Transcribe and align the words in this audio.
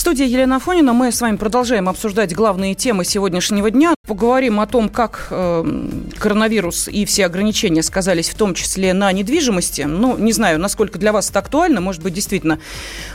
В 0.00 0.02
студии 0.02 0.26
Елена 0.26 0.56
Афонина 0.56 0.94
мы 0.94 1.12
с 1.12 1.20
вами 1.20 1.36
продолжаем 1.36 1.86
обсуждать 1.86 2.34
главные 2.34 2.74
темы 2.74 3.04
сегодняшнего 3.04 3.70
дня. 3.70 3.94
Поговорим 4.08 4.58
о 4.58 4.66
том, 4.66 4.88
как 4.88 5.28
э, 5.30 5.90
коронавирус 6.18 6.88
и 6.88 7.04
все 7.04 7.26
ограничения 7.26 7.82
сказались 7.82 8.30
в 8.30 8.34
том 8.34 8.54
числе 8.54 8.94
на 8.94 9.12
недвижимости. 9.12 9.82
Ну, 9.82 10.16
не 10.16 10.32
знаю, 10.32 10.58
насколько 10.58 10.98
для 10.98 11.12
вас 11.12 11.28
это 11.28 11.40
актуально. 11.40 11.82
Может 11.82 12.02
быть, 12.02 12.14
действительно, 12.14 12.60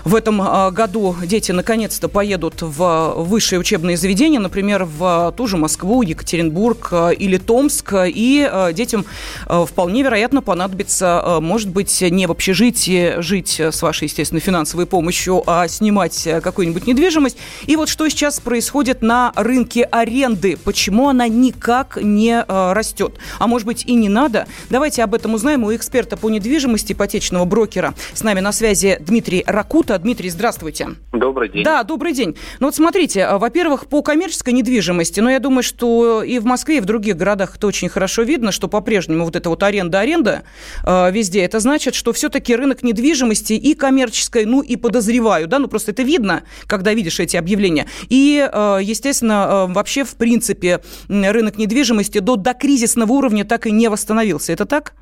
в 0.04 0.14
этом 0.14 0.40
э, 0.40 0.70
году 0.70 1.16
дети 1.26 1.52
наконец-то 1.52 2.08
поедут 2.08 2.62
в 2.62 3.16
высшие 3.18 3.58
учебные 3.58 3.98
заведения, 3.98 4.40
например, 4.40 4.86
в 4.86 5.34
ту 5.36 5.48
же 5.48 5.58
Москву, 5.58 6.04
Екатеринбург 6.04 6.90
э, 6.92 7.16
или 7.16 7.38
Томск. 7.38 7.94
И 8.06 8.48
э, 8.50 8.74
детям 8.74 9.06
э, 9.48 9.66
вполне 9.68 10.04
вероятно 10.04 10.44
понадобится, 10.44 11.24
э, 11.26 11.40
может 11.40 11.70
быть, 11.70 12.00
не 12.00 12.28
в 12.28 12.32
общежитии 12.32 13.20
жить 13.22 13.60
с 13.60 13.82
вашей, 13.82 14.04
естественно, 14.04 14.40
финансовой 14.40 14.86
помощью, 14.86 15.42
а 15.48 15.68
снимать 15.68 16.28
э, 16.28 16.42
какую-нибудь 16.76 16.88
недвижимость. 16.88 17.38
И 17.68 17.76
вот 17.76 17.90
что 17.90 18.08
сейчас 18.10 18.40
происходит 18.40 19.02
на 19.02 19.32
рынке 19.36 19.84
аренды, 19.84 20.58
почему 20.64 21.10
она 21.10 21.28
никак 21.28 21.98
не 22.02 22.44
э, 22.48 22.74
растет. 22.74 23.16
А 23.40 23.48
может 23.48 23.66
быть 23.66 23.86
и 23.86 23.94
не 23.96 24.10
надо? 24.10 24.48
Давайте 24.70 25.04
об 25.04 25.14
этом 25.14 25.34
узнаем 25.34 25.64
у 25.64 25.74
эксперта 25.76 26.18
по 26.18 26.30
недвижимости, 26.30 26.94
ипотечного 26.94 27.46
брокера. 27.46 27.94
С 28.14 28.24
нами 28.24 28.40
на 28.40 28.52
связи 28.52 28.98
Дмитрий 29.00 29.44
Ракута. 29.46 29.98
Дмитрий, 29.98 30.30
здравствуйте. 30.30 30.90
Добрый 31.14 31.50
день. 31.50 31.64
Да, 31.64 31.84
добрый 31.84 32.14
день. 32.14 32.36
Ну 32.60 32.68
вот 32.68 32.76
смотрите, 32.76 33.22
э, 33.22 33.38
во-первых, 33.38 33.88
по 33.88 34.02
коммерческой 34.02 34.54
недвижимости, 34.54 35.20
но 35.20 35.30
я 35.30 35.40
думаю, 35.40 35.64
что 35.64 36.24
и 36.24 36.40
в 36.40 36.46
Москве, 36.46 36.78
и 36.78 36.82
в 36.82 36.86
других 36.86 37.16
городах 37.16 37.56
это 37.56 37.68
очень 37.68 37.90
хорошо 37.90 38.24
видно, 38.24 38.52
что 38.52 38.68
по-прежнему 38.68 39.26
вот 39.26 39.36
эта 39.36 39.50
вот 39.50 39.64
аренда-аренда 39.64 40.44
э, 40.84 41.12
везде, 41.12 41.42
это 41.42 41.60
значит, 41.60 41.96
что 41.96 42.14
все-таки 42.14 42.56
рынок 42.56 42.84
недвижимости 42.84 43.54
и 43.54 43.74
коммерческой, 43.76 44.46
ну 44.46 44.62
и 44.62 44.76
подозреваю, 44.76 45.48
да, 45.48 45.60
ну 45.60 45.68
просто 45.68 45.92
это 45.92 46.04
видно, 46.04 46.44
когда 46.68 46.94
видишь 46.94 47.20
эти 47.20 47.38
объявления. 47.38 47.88
И, 48.10 48.48
э, 48.52 48.80
естественно, 48.82 49.68
э, 49.70 49.74
вообще, 49.74 50.04
в 50.04 50.16
принципе, 50.16 50.82
рынок 51.08 51.58
недвижимости 51.58 52.20
до 52.20 52.36
докризисного 52.36 53.12
уровня 53.12 53.46
так 53.46 53.68
и 53.68 53.72
не 53.72 53.90
восстановился. 53.90 54.54
Это 54.54 54.66
так? 54.66 54.94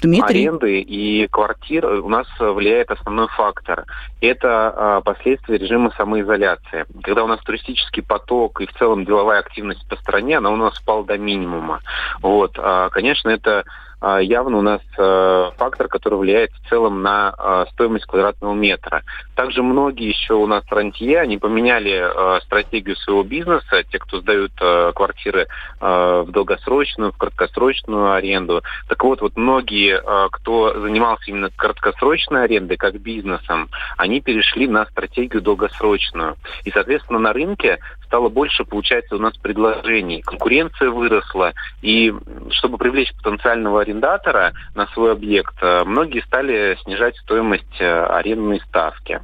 Дмитрий. 0.00 0.46
Аренды 0.46 0.80
и 0.80 1.26
квартир 1.28 1.86
у 1.86 2.08
нас 2.08 2.26
влияет 2.38 2.90
основной 2.90 3.28
фактор. 3.28 3.84
Это 4.20 4.72
а, 4.74 5.00
последствия 5.00 5.58
режима 5.58 5.92
самоизоляции. 5.96 6.86
Когда 7.02 7.24
у 7.24 7.28
нас 7.28 7.40
туристический 7.40 8.02
поток 8.02 8.60
и 8.60 8.66
в 8.66 8.72
целом 8.74 9.04
деловая 9.04 9.40
активность 9.40 9.86
по 9.88 9.96
стране, 9.96 10.38
она 10.38 10.50
у 10.50 10.56
нас 10.56 10.76
спала 10.76 11.04
до 11.04 11.18
минимума. 11.18 11.80
Вот, 12.20 12.54
а, 12.58 12.88
конечно, 12.90 13.28
это 13.28 13.64
явно 14.02 14.58
у 14.58 14.62
нас 14.62 14.80
э, 14.98 15.50
фактор, 15.56 15.88
который 15.88 16.18
влияет 16.18 16.50
в 16.52 16.68
целом 16.68 17.02
на 17.02 17.34
э, 17.38 17.64
стоимость 17.72 18.06
квадратного 18.06 18.52
метра. 18.54 19.02
Также 19.36 19.62
многие 19.62 20.08
еще 20.08 20.34
у 20.34 20.46
нас 20.46 20.64
рантье, 20.70 21.20
они 21.20 21.38
поменяли 21.38 22.02
э, 22.02 22.40
стратегию 22.42 22.96
своего 22.96 23.22
бизнеса, 23.22 23.84
те, 23.90 23.98
кто 23.98 24.20
сдают 24.20 24.52
квартиры 24.94 25.46
в 25.80 26.26
долгосрочную, 26.28 27.12
в 27.12 27.16
краткосрочную 27.16 28.12
аренду. 28.12 28.62
Так 28.88 29.02
вот, 29.04 29.20
вот 29.20 29.36
многие, 29.36 30.00
кто 30.30 30.78
занимался 30.80 31.30
именно 31.30 31.50
краткосрочной 31.50 32.44
арендой 32.44 32.76
как 32.76 33.00
бизнесом, 33.00 33.68
они 33.96 34.20
перешли 34.20 34.68
на 34.68 34.84
стратегию 34.86 35.42
долгосрочную. 35.42 36.36
И, 36.64 36.70
соответственно, 36.70 37.18
на 37.18 37.32
рынке 37.32 37.78
стало 38.06 38.28
больше, 38.28 38.64
получается, 38.64 39.16
у 39.16 39.18
нас 39.18 39.36
предложений. 39.38 40.22
Конкуренция 40.22 40.90
выросла. 40.90 41.52
И 41.80 42.14
чтобы 42.50 42.78
привлечь 42.78 43.12
потенциального 43.14 43.80
арендатора, 43.80 43.91
арендатора 43.92 44.52
на 44.74 44.86
свой 44.88 45.12
объект, 45.12 45.54
э, 45.60 45.84
многие 45.84 46.20
стали 46.20 46.76
снижать 46.82 47.16
стоимость 47.18 47.80
э, 47.80 48.04
арендной 48.04 48.60
ставки. 48.68 49.20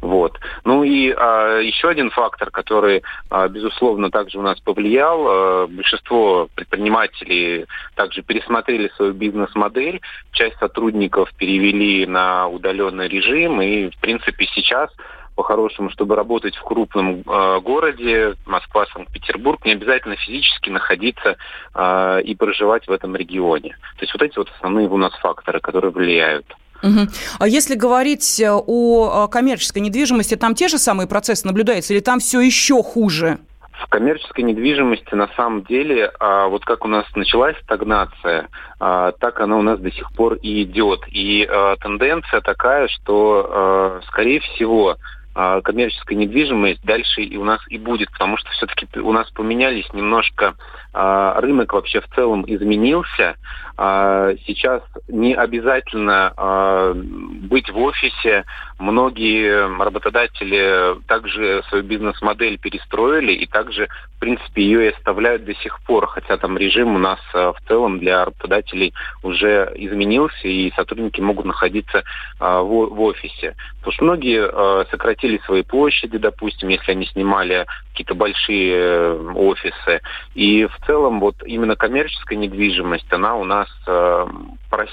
Вот. 0.00 0.38
Ну 0.64 0.84
и 0.84 1.10
а, 1.10 1.58
еще 1.58 1.88
один 1.88 2.10
фактор, 2.10 2.50
который, 2.50 3.02
а, 3.30 3.48
безусловно, 3.48 4.10
также 4.10 4.38
у 4.38 4.42
нас 4.42 4.60
повлиял, 4.60 5.26
а, 5.26 5.66
большинство 5.66 6.48
предпринимателей 6.54 7.66
также 7.94 8.22
пересмотрели 8.22 8.90
свою 8.96 9.12
бизнес-модель, 9.12 10.00
часть 10.32 10.58
сотрудников 10.58 11.30
перевели 11.36 12.06
на 12.06 12.48
удаленный 12.48 13.08
режим, 13.08 13.60
и, 13.60 13.90
в 13.90 13.98
принципе, 14.00 14.46
сейчас 14.54 14.90
по-хорошему, 15.34 15.90
чтобы 15.90 16.16
работать 16.16 16.56
в 16.56 16.62
крупном 16.62 17.20
э, 17.20 17.60
городе, 17.60 18.34
Москва, 18.46 18.86
Санкт-Петербург, 18.92 19.64
не 19.64 19.72
обязательно 19.72 20.16
физически 20.16 20.70
находиться 20.70 21.36
э, 21.74 22.22
и 22.22 22.34
проживать 22.34 22.86
в 22.86 22.92
этом 22.92 23.16
регионе. 23.16 23.76
То 23.96 24.02
есть 24.02 24.12
вот 24.12 24.22
эти 24.22 24.36
вот 24.38 24.50
основные 24.56 24.88
у 24.88 24.96
нас 24.96 25.12
факторы, 25.20 25.60
которые 25.60 25.90
влияют. 25.90 26.46
Угу. 26.82 27.08
А 27.38 27.48
если 27.48 27.74
говорить 27.76 28.40
э, 28.40 28.50
о 28.50 29.28
коммерческой 29.28 29.78
недвижимости, 29.78 30.36
там 30.36 30.54
те 30.54 30.68
же 30.68 30.78
самые 30.78 31.06
процессы 31.06 31.46
наблюдаются 31.46 31.94
или 31.94 32.00
там 32.00 32.18
все 32.18 32.40
еще 32.40 32.82
хуже? 32.82 33.38
В 33.72 33.88
коммерческой 33.88 34.42
недвижимости 34.42 35.14
на 35.14 35.28
самом 35.36 35.62
деле, 35.64 36.12
а, 36.20 36.46
вот 36.46 36.64
как 36.64 36.84
у 36.84 36.88
нас 36.88 37.04
началась 37.16 37.56
стагнация, 37.62 38.48
а, 38.78 39.12
так 39.12 39.40
она 39.40 39.56
у 39.56 39.62
нас 39.62 39.80
до 39.80 39.90
сих 39.90 40.12
пор 40.12 40.34
и 40.34 40.62
идет. 40.62 41.00
И 41.08 41.44
а, 41.44 41.76
тенденция 41.76 42.40
такая, 42.42 42.86
что, 42.88 44.00
скорее 44.08 44.40
всего, 44.40 44.96
коммерческая 45.34 46.18
недвижимость 46.18 46.84
дальше 46.84 47.22
и 47.22 47.36
у 47.36 47.44
нас 47.44 47.60
и 47.68 47.78
будет, 47.78 48.10
потому 48.12 48.36
что 48.36 48.50
все-таки 48.50 48.86
у 48.98 49.12
нас 49.12 49.30
поменялись 49.30 49.90
немножко, 49.92 50.54
а, 50.94 51.40
рынок 51.40 51.72
вообще 51.72 52.00
в 52.00 52.08
целом 52.14 52.44
изменился. 52.46 53.36
А, 53.76 54.34
сейчас 54.46 54.82
не 55.08 55.34
обязательно 55.34 56.92
быть 56.94 57.70
в 57.70 57.78
офисе. 57.78 58.44
Многие 58.78 59.66
работодатели 59.82 60.96
также 61.06 61.62
свою 61.68 61.84
бизнес-модель 61.84 62.58
перестроили 62.58 63.32
и 63.32 63.46
также, 63.46 63.88
в 64.16 64.20
принципе, 64.20 64.62
ее 64.62 64.86
и 64.86 64.92
оставляют 64.92 65.44
до 65.44 65.54
сих 65.54 65.80
пор, 65.84 66.06
хотя 66.06 66.36
там 66.36 66.58
режим 66.58 66.94
у 66.94 66.98
нас 66.98 67.18
в 67.32 67.56
целом 67.66 67.98
для 67.98 68.24
работодателей 68.24 68.92
уже 69.22 69.72
изменился, 69.76 70.48
и 70.48 70.72
сотрудники 70.72 71.20
могут 71.20 71.46
находиться 71.46 72.02
в 72.38 73.00
офисе. 73.00 73.54
Потому 73.78 73.92
что 73.92 74.04
многие 74.04 74.86
сократили 74.90 75.21
сократили 75.22 75.40
свои 75.44 75.62
площади, 75.62 76.18
допустим, 76.18 76.68
если 76.68 76.92
они 76.92 77.06
снимали 77.06 77.66
какие-то 77.90 78.14
большие 78.14 78.74
э, 78.74 79.32
офисы. 79.34 80.00
И 80.34 80.66
в 80.66 80.86
целом 80.86 81.20
вот 81.20 81.36
именно 81.44 81.76
коммерческая 81.76 82.38
недвижимость, 82.38 83.12
она 83.12 83.36
у 83.36 83.44
нас 83.44 83.68
э, 83.86 84.26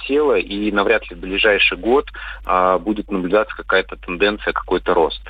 просела, 0.10 0.38
и 0.38 0.72
навряд 0.72 1.10
ли 1.10 1.16
в 1.16 1.20
ближайший 1.20 1.78
год 1.78 2.06
э, 2.46 2.78
будет 2.80 3.12
наблюдаться 3.12 3.56
какая-то 3.56 3.96
тенденция, 3.98 4.54
какой-то 4.54 4.94
рост. 4.94 5.22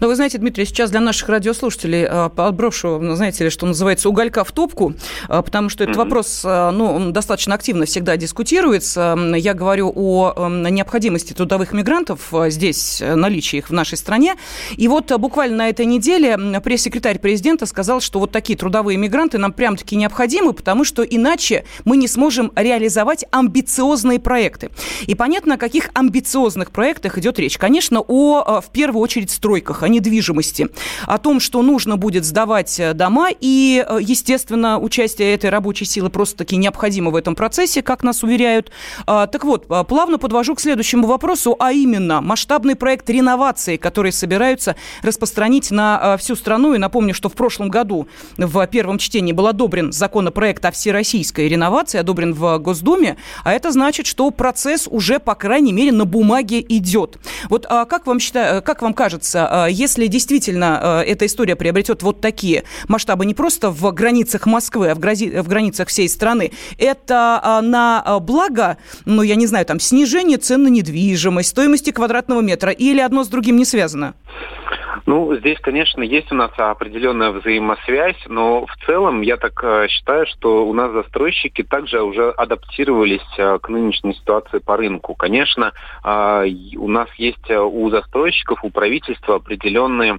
Но 0.00 0.08
вы 0.08 0.14
знаете, 0.14 0.38
Дмитрий, 0.38 0.64
сейчас 0.64 0.90
для 0.90 1.00
наших 1.00 1.28
радиослушателей 1.28 2.06
э, 2.08 2.30
подброшу, 2.30 2.98
ну, 3.00 3.14
знаете 3.14 3.44
ли, 3.44 3.50
что 3.50 3.66
называется, 3.66 4.08
уголька 4.08 4.44
в 4.44 4.52
топку, 4.52 4.94
э, 5.28 5.42
потому 5.42 5.68
что 5.68 5.84
этот 5.84 5.96
mm-hmm. 5.96 5.98
вопрос 5.98 6.42
э, 6.44 6.70
ну, 6.70 7.10
достаточно 7.10 7.54
активно 7.54 7.86
всегда 7.86 8.16
дискутируется. 8.16 9.16
Я 9.36 9.54
говорю 9.54 9.92
о 9.94 10.48
необходимости 10.48 11.32
трудовых 11.32 11.72
мигрантов 11.72 12.32
здесь, 12.48 13.02
э, 13.02 13.14
наличии 13.14 13.58
их 13.58 13.70
в 13.70 13.72
нашей 13.72 13.98
стране. 13.98 14.36
И 14.76 14.88
вот 14.88 15.10
буквально 15.18 15.56
на 15.56 15.68
этой 15.68 15.86
неделе 15.86 16.38
пресс-секретарь 16.62 17.18
президента 17.18 17.66
сказал, 17.66 18.00
что 18.00 18.18
вот 18.20 18.30
такие 18.30 18.56
трудовые 18.56 18.96
мигранты 18.96 19.38
нам 19.38 19.52
прям-таки 19.52 19.96
необходимы, 19.96 20.52
потому 20.52 20.84
что 20.84 21.02
иначе 21.02 21.64
мы 21.84 21.96
не 21.96 22.08
сможем 22.08 22.52
реализовать 22.54 23.24
амбициозные 23.30 24.19
проекты. 24.20 24.70
И 25.06 25.14
понятно, 25.14 25.54
о 25.54 25.56
каких 25.56 25.90
амбициозных 25.94 26.70
проектах 26.70 27.18
идет 27.18 27.38
речь. 27.38 27.58
Конечно, 27.58 28.00
о, 28.00 28.60
в 28.60 28.70
первую 28.70 29.02
очередь, 29.02 29.30
стройках, 29.30 29.82
о 29.82 29.88
недвижимости, 29.88 30.68
о 31.06 31.18
том, 31.18 31.40
что 31.40 31.62
нужно 31.62 31.96
будет 31.96 32.24
сдавать 32.24 32.78
э, 32.78 32.94
дома, 32.94 33.28
и, 33.38 33.84
э, 33.86 33.98
естественно, 34.00 34.78
участие 34.78 35.34
этой 35.34 35.50
рабочей 35.50 35.84
силы 35.84 36.10
просто-таки 36.10 36.56
необходимо 36.56 37.10
в 37.10 37.16
этом 37.16 37.34
процессе, 37.34 37.82
как 37.82 38.02
нас 38.02 38.22
уверяют. 38.22 38.70
А, 39.06 39.26
так 39.26 39.44
вот, 39.44 39.66
плавно 39.88 40.18
подвожу 40.18 40.54
к 40.54 40.60
следующему 40.60 41.06
вопросу, 41.06 41.56
а 41.58 41.72
именно 41.72 42.20
масштабный 42.20 42.76
проект 42.76 43.08
реновации, 43.10 43.76
который 43.76 44.12
собираются 44.12 44.76
распространить 45.02 45.70
на 45.70 46.16
всю 46.18 46.36
страну. 46.36 46.74
И 46.74 46.78
напомню, 46.78 47.14
что 47.14 47.28
в 47.28 47.34
прошлом 47.34 47.68
году 47.68 48.08
в 48.36 48.66
первом 48.66 48.98
чтении 48.98 49.32
был 49.32 49.46
одобрен 49.46 49.92
законопроект 49.92 50.64
о 50.64 50.70
всероссийской 50.70 51.48
реновации, 51.48 51.98
одобрен 51.98 52.34
в 52.34 52.58
Госдуме, 52.58 53.16
а 53.44 53.52
это 53.52 53.72
значит, 53.72 53.99
что 54.06 54.30
процесс 54.30 54.88
уже, 54.90 55.18
по 55.18 55.34
крайней 55.34 55.72
мере, 55.72 55.92
на 55.92 56.04
бумаге 56.04 56.60
идет. 56.60 57.18
Вот 57.48 57.66
а 57.68 57.84
как 57.84 58.06
вам, 58.06 58.20
считаю, 58.20 58.62
как 58.62 58.82
вам 58.82 58.94
кажется, 58.94 59.66
если 59.70 60.06
действительно 60.06 61.02
эта 61.06 61.26
история 61.26 61.56
приобретет 61.56 62.02
вот 62.02 62.20
такие 62.20 62.64
масштабы 62.88 63.26
не 63.26 63.34
просто 63.34 63.70
в 63.70 63.92
границах 63.92 64.46
Москвы, 64.46 64.90
а 64.90 64.94
в, 64.94 64.98
в 64.98 65.48
границах 65.48 65.88
всей 65.88 66.08
страны, 66.08 66.52
это 66.78 67.60
на 67.62 68.18
благо, 68.20 68.78
ну, 69.04 69.22
я 69.22 69.34
не 69.34 69.46
знаю, 69.46 69.66
там, 69.66 69.80
снижение 69.80 70.38
цен 70.38 70.62
на 70.62 70.68
недвижимость, 70.68 71.50
стоимости 71.50 71.90
квадратного 71.90 72.40
метра, 72.40 72.70
или 72.70 73.00
одно 73.00 73.24
с 73.24 73.28
другим 73.28 73.56
не 73.56 73.64
связано? 73.64 74.14
Ну, 75.06 75.34
здесь, 75.36 75.58
конечно, 75.60 76.02
есть 76.02 76.30
у 76.32 76.34
нас 76.34 76.50
определенная 76.56 77.30
взаимосвязь, 77.30 78.22
но 78.26 78.66
в 78.66 78.76
целом 78.86 79.22
я 79.22 79.36
так 79.36 79.52
э, 79.62 79.88
считаю, 79.88 80.26
что 80.26 80.66
у 80.66 80.72
нас 80.72 80.92
застройщики 80.92 81.62
также 81.62 82.02
уже 82.02 82.30
адаптировались 82.30 83.20
э, 83.38 83.58
к 83.60 83.68
нынешней 83.68 84.14
ситуации 84.14 84.58
по 84.58 84.76
рынку. 84.76 85.14
Конечно, 85.14 85.72
э, 86.04 86.46
у 86.76 86.88
нас 86.88 87.08
есть 87.16 87.50
у 87.50 87.90
застройщиков, 87.90 88.62
у 88.62 88.70
правительства 88.70 89.36
определенные 89.36 90.18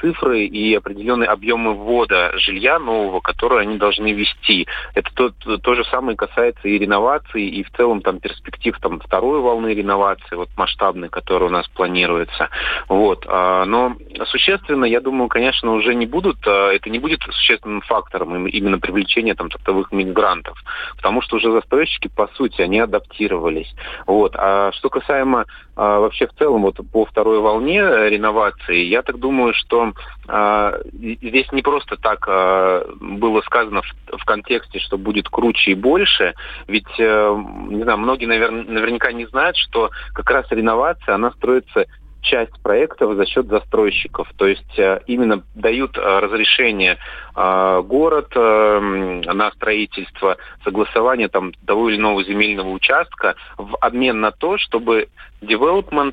цифры 0.00 0.44
и 0.44 0.74
определенные 0.74 1.28
объемы 1.28 1.74
ввода 1.74 2.32
жилья 2.36 2.78
нового, 2.78 3.20
которые 3.20 3.62
они 3.62 3.78
должны 3.78 4.12
вести. 4.12 4.66
Это 4.94 5.10
то, 5.14 5.30
то 5.58 5.74
же 5.74 5.84
самое 5.84 6.16
касается 6.16 6.68
и 6.68 6.78
реновации, 6.78 7.46
и 7.48 7.62
в 7.64 7.70
целом 7.70 8.02
там 8.02 8.20
перспектив 8.20 8.78
там, 8.80 9.00
второй 9.00 9.40
волны 9.40 9.74
реновации, 9.74 10.36
вот 10.36 10.48
масштабной, 10.56 11.08
которая 11.08 11.48
у 11.48 11.52
нас 11.52 11.66
планируется. 11.68 12.48
Вот. 12.88 13.26
Но 13.26 13.95
существенно, 14.26 14.84
я 14.84 15.00
думаю, 15.00 15.28
конечно, 15.28 15.72
уже 15.72 15.94
не 15.94 16.06
будут, 16.06 16.38
э, 16.46 16.76
это 16.76 16.90
не 16.90 16.98
будет 16.98 17.22
существенным 17.22 17.80
фактором 17.82 18.46
именно 18.46 18.78
привлечения 18.78 19.34
там 19.34 19.50
трудовых 19.50 19.92
мигрантов, 19.92 20.58
потому 20.96 21.22
что 21.22 21.36
уже 21.36 21.50
застройщики, 21.52 22.08
по 22.08 22.28
сути, 22.28 22.62
они 22.62 22.80
адаптировались. 22.80 23.72
Вот. 24.06 24.34
А 24.36 24.72
что 24.72 24.88
касаемо 24.88 25.44
а, 25.76 26.00
вообще 26.00 26.26
в 26.26 26.32
целом 26.32 26.62
вот 26.62 26.78
по 26.90 27.04
второй 27.04 27.40
волне 27.40 27.80
реновации, 27.80 28.84
я 28.84 29.02
так 29.02 29.18
думаю, 29.18 29.52
что 29.54 29.92
а, 30.28 30.78
здесь 30.92 31.50
не 31.52 31.62
просто 31.62 31.96
так 31.96 32.26
а, 32.28 32.86
было 33.00 33.40
сказано 33.42 33.82
в, 33.82 34.24
контексте, 34.24 34.78
что 34.80 34.98
будет 34.98 35.28
круче 35.28 35.72
и 35.72 35.74
больше, 35.74 36.34
ведь, 36.66 36.98
а, 36.98 37.36
не 37.68 37.82
знаю, 37.82 37.98
многие, 37.98 38.26
наверное, 38.26 38.64
наверняка 38.64 39.12
не 39.12 39.26
знают, 39.26 39.56
что 39.56 39.90
как 40.14 40.30
раз 40.30 40.46
реновация, 40.50 41.14
она 41.14 41.30
строится 41.32 41.86
часть 42.26 42.60
проектов 42.62 43.16
за 43.16 43.26
счет 43.26 43.46
застройщиков. 43.46 44.28
То 44.36 44.46
есть 44.46 44.78
э, 44.78 45.00
именно 45.06 45.42
дают 45.54 45.96
э, 45.96 46.00
разрешение 46.00 46.98
э, 47.34 47.82
город 47.82 48.34
на 48.34 49.50
строительство, 49.52 50.36
согласование 50.64 51.28
там 51.28 51.52
того 51.66 51.88
или 51.88 51.96
иного 51.96 52.24
земельного 52.24 52.70
участка 52.70 53.34
в 53.56 53.76
обмен 53.80 54.20
на 54.20 54.32
то, 54.32 54.58
чтобы 54.58 55.08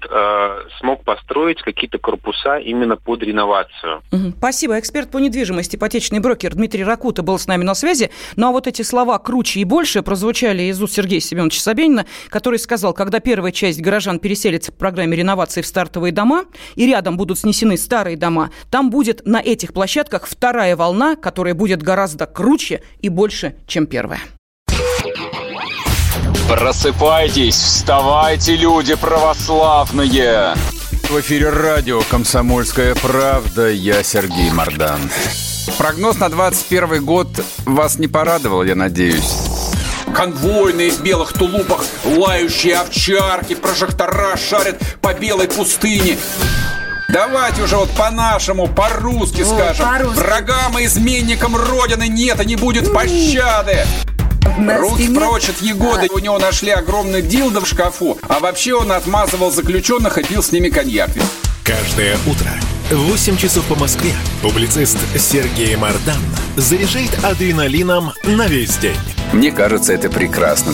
э, 0.09 0.61
смог 0.79 1.03
построить 1.03 1.61
какие-то 1.61 1.97
корпуса 1.97 2.57
именно 2.57 2.97
под 2.97 3.23
реновацию. 3.23 4.01
Спасибо. 4.37 4.79
Эксперт 4.79 5.09
по 5.11 5.17
недвижимости, 5.17 5.75
ипотечный 5.75 6.19
брокер 6.19 6.53
Дмитрий 6.53 6.83
Ракута 6.83 7.23
был 7.23 7.39
с 7.39 7.47
нами 7.47 7.63
на 7.63 7.73
связи. 7.73 8.11
Ну 8.35 8.49
а 8.49 8.51
вот 8.51 8.67
эти 8.67 8.81
слова 8.81 9.17
«круче 9.17 9.59
и 9.61 9.63
больше» 9.63 10.01
прозвучали 10.03 10.63
из 10.63 10.81
уст 10.81 10.93
Сергея 10.93 11.19
Семеновича 11.19 11.61
Собянина, 11.61 12.05
который 12.29 12.59
сказал, 12.59 12.93
когда 12.93 13.19
первая 13.19 13.51
часть 13.51 13.81
горожан 13.81 14.19
переселится 14.19 14.71
в 14.71 14.75
программе 14.77 15.15
реновации 15.17 15.61
в 15.61 15.67
стартовые 16.03 16.11
дома, 16.11 16.45
и 16.75 16.85
рядом 16.85 17.17
будут 17.17 17.39
снесены 17.39 17.77
старые 17.77 18.17
дома, 18.17 18.49
там 18.69 18.89
будет 18.89 19.25
на 19.25 19.41
этих 19.41 19.73
площадках 19.73 20.27
вторая 20.27 20.75
волна, 20.75 21.15
которая 21.15 21.53
будет 21.53 21.81
гораздо 21.81 22.25
круче 22.25 22.81
и 23.01 23.09
больше, 23.09 23.55
чем 23.67 23.85
первая. 23.85 24.19
Просыпайтесь, 26.49 27.55
вставайте, 27.55 28.55
люди 28.55 28.95
православные! 28.95 30.55
В 31.09 31.19
эфире 31.19 31.49
радио 31.49 32.01
«Комсомольская 32.09 32.95
правда». 32.95 33.69
Я 33.69 34.03
Сергей 34.03 34.51
Мордан. 34.51 34.99
Прогноз 35.77 36.19
на 36.19 36.29
21 36.29 37.05
год 37.05 37.27
вас 37.65 37.97
не 37.97 38.07
порадовал, 38.07 38.63
я 38.63 38.75
надеюсь. 38.75 39.33
Конвойные 40.13 40.91
в 40.91 41.01
белых 41.01 41.33
тулупах, 41.33 41.72
лающие 42.05 42.75
овчарки, 42.77 43.55
прожектора 43.55 44.35
шарят 44.37 44.77
по 45.01 45.13
белой 45.13 45.47
пустыне. 45.47 46.17
Давайте 47.09 47.61
уже 47.61 47.77
вот 47.77 47.89
по-нашему, 47.91 48.67
по-русски 48.67 49.43
скажем. 49.43 49.85
По 49.85 50.09
Врагам 50.09 50.79
и 50.79 50.85
изменникам 50.85 51.55
Родины 51.55 52.07
нет 52.07 52.41
и 52.41 52.45
не 52.45 52.55
будет 52.55 52.91
пощады. 52.93 53.85
Руки 54.57 55.13
прочь 55.13 55.49
от 55.49 55.61
Егоды. 55.61 56.07
У 56.11 56.19
него 56.19 56.37
нашли 56.39 56.71
огромный 56.71 57.21
дилдо 57.21 57.61
в 57.61 57.67
шкафу. 57.67 58.17
А 58.27 58.39
вообще 58.39 58.73
он 58.73 58.91
отмазывал 58.91 59.51
заключенных 59.51 60.17
и 60.17 60.23
пил 60.23 60.43
с 60.43 60.51
ними 60.51 60.69
коньяк. 60.69 61.09
Каждое 61.63 62.17
утро 62.25 62.49
в 62.91 63.09
8 63.09 63.37
часов 63.37 63.63
по 63.65 63.75
Москве 63.75 64.11
публицист 64.41 64.97
Сергей 65.17 65.75
Мардан 65.75 66.21
заряжает 66.57 67.23
адреналином 67.23 68.13
на 68.23 68.47
весь 68.47 68.77
день. 68.77 68.97
Мне 69.31 69.51
кажется, 69.51 69.93
это 69.93 70.09
прекрасно. 70.09 70.73